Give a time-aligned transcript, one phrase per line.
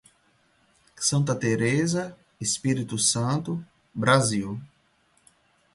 [0.97, 3.63] Santa Teresa, Espírito Santo,
[3.93, 4.59] Brasil